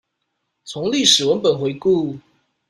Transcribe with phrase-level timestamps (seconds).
[0.63, 2.19] 從歷史文本回顧